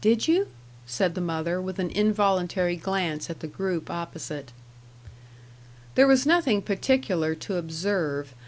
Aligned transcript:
"Did 0.00 0.28
you?" 0.28 0.46
said 0.86 1.16
the 1.16 1.20
mother, 1.20 1.60
with 1.60 1.80
an 1.80 1.90
involuntary 1.90 2.76
glance 2.76 3.28
at 3.28 3.40
the 3.40 3.48
group 3.48 3.90
opposite. 3.90 4.52
There 5.96 6.06
was 6.06 6.24
nothing 6.24 6.62
particular 6.62 7.34
to 7.34 7.56
observe. 7.56 8.32